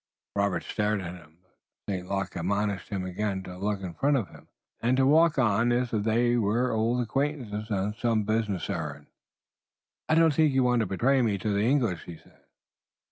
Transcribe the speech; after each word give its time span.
Robert 0.35 0.63
stared 0.63 0.99
at 1.01 1.13
him, 1.13 1.37
but 1.43 1.59
St. 1.93 2.09
Luc 2.09 2.35
admonished 2.35 2.89
him 2.89 3.05
again 3.05 3.43
to 3.43 3.55
look 3.55 3.81
in 3.81 3.93
front 3.93 4.17
of 4.17 4.29
him, 4.29 4.47
and 4.81 4.97
walk 5.07 5.37
on 5.37 5.71
as 5.71 5.93
if 5.93 6.01
they 6.03 6.35
were 6.37 6.71
old 6.71 7.03
acquaintances 7.03 7.69
on 7.69 7.93
some 7.93 8.23
business 8.23 8.67
errand. 8.67 9.05
"I 10.09 10.15
don't 10.15 10.33
think 10.33 10.53
you 10.53 10.63
want 10.63 10.79
to 10.79 10.87
betray 10.87 11.21
me 11.21 11.37
to 11.37 11.53
the 11.53 11.61
English," 11.65 12.05
he 12.05 12.17
said. 12.17 12.41